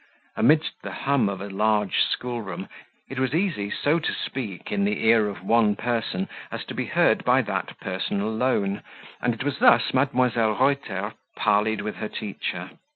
Amidst 0.35 0.81
the 0.81 0.89
hum 0.91 1.29
of 1.29 1.41
a 1.41 1.49
large 1.51 1.99
school 1.99 2.41
room, 2.41 2.67
it 3.07 3.19
was 3.19 3.35
easy 3.35 3.69
so 3.69 3.99
to 3.99 4.11
speak 4.15 4.71
in 4.71 4.83
the 4.83 5.05
ear 5.05 5.27
of 5.29 5.43
one 5.43 5.75
person, 5.75 6.27
as 6.51 6.65
to 6.65 6.73
be 6.73 6.85
heard 6.85 7.23
by 7.23 7.43
that 7.43 7.79
person 7.79 8.19
alone, 8.19 8.81
and 9.21 9.31
it 9.35 9.43
was 9.43 9.59
thus 9.59 9.91
Mdlle. 9.91 10.59
Reuter 10.59 11.13
parleyed 11.37 11.81
with 11.81 11.97
her 11.97 12.09
teacher. 12.09 12.71